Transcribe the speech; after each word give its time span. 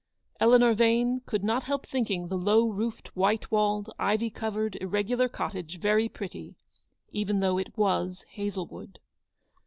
Eleanor 0.39 0.73
Vane 0.73 1.21
could 1.27 1.43
not 1.43 1.65
help 1.65 1.85
thinking 1.85 2.27
the 2.27 2.35
low 2.35 2.67
roofed, 2.67 3.15
white 3.15 3.51
walled, 3.51 3.93
ivy 3.99 4.31
covered 4.31 4.75
irregular 4.81 5.29
cottage 5.29 5.77
very 5.79 6.09
pretty, 6.09 6.55
even 7.11 7.39
though 7.39 7.59
it 7.59 7.77
was 7.77 8.25
Hazle 8.35 8.65
wood. 8.67 8.97